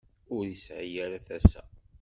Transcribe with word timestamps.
Ur 0.35 0.43
yesɛi 0.47 0.97
ara 1.05 1.25
tasa. 1.27 1.63